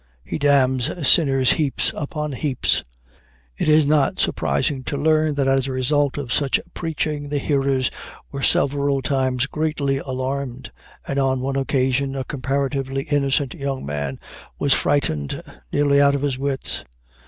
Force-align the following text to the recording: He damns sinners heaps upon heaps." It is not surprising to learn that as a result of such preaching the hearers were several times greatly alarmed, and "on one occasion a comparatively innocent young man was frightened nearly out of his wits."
He 0.23 0.39
damns 0.39 0.89
sinners 1.07 1.51
heaps 1.51 1.93
upon 1.95 2.31
heaps." 2.31 2.83
It 3.55 3.69
is 3.69 3.85
not 3.85 4.19
surprising 4.19 4.83
to 4.85 4.97
learn 4.97 5.35
that 5.35 5.47
as 5.47 5.67
a 5.67 5.71
result 5.73 6.17
of 6.17 6.33
such 6.33 6.59
preaching 6.73 7.29
the 7.29 7.37
hearers 7.37 7.91
were 8.31 8.41
several 8.41 9.03
times 9.03 9.45
greatly 9.45 9.99
alarmed, 9.99 10.71
and 11.07 11.19
"on 11.19 11.39
one 11.41 11.55
occasion 11.55 12.15
a 12.15 12.23
comparatively 12.23 13.03
innocent 13.11 13.53
young 13.53 13.85
man 13.85 14.19
was 14.57 14.73
frightened 14.73 15.39
nearly 15.71 16.01
out 16.01 16.15
of 16.15 16.23
his 16.23 16.35
wits." 16.39 16.83